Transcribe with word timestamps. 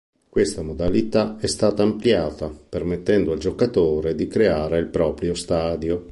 Questa 0.29 0.63
modalità 0.63 1.37
è 1.37 1.45
stata 1.45 1.83
ampliata, 1.83 2.49
permettendo 2.49 3.33
al 3.33 3.37
giocatore 3.37 4.15
di 4.15 4.25
creare 4.27 4.79
il 4.79 4.87
proprio 4.87 5.35
stadio. 5.35 5.99